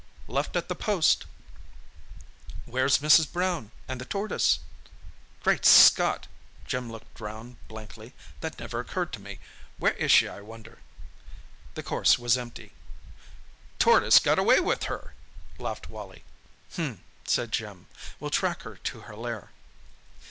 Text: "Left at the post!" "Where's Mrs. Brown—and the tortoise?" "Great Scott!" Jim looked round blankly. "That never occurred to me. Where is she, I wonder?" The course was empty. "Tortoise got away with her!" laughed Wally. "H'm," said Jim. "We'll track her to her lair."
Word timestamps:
"Left 0.27 0.55
at 0.55 0.67
the 0.67 0.73
post!" 0.73 1.25
"Where's 2.65 2.97
Mrs. 2.97 3.31
Brown—and 3.31 4.01
the 4.01 4.05
tortoise?" 4.05 4.61
"Great 5.43 5.63
Scott!" 5.63 6.25
Jim 6.65 6.91
looked 6.91 7.19
round 7.19 7.57
blankly. 7.67 8.15
"That 8.39 8.57
never 8.57 8.79
occurred 8.79 9.13
to 9.13 9.21
me. 9.21 9.37
Where 9.77 9.93
is 9.93 10.11
she, 10.11 10.27
I 10.27 10.41
wonder?" 10.41 10.79
The 11.75 11.83
course 11.83 12.17
was 12.17 12.35
empty. 12.35 12.71
"Tortoise 13.77 14.17
got 14.17 14.39
away 14.39 14.59
with 14.59 14.85
her!" 14.85 15.13
laughed 15.59 15.87
Wally. 15.87 16.23
"H'm," 16.73 17.03
said 17.27 17.51
Jim. 17.51 17.85
"We'll 18.19 18.31
track 18.31 18.63
her 18.63 18.77
to 18.77 19.01
her 19.01 19.15
lair." 19.15 19.51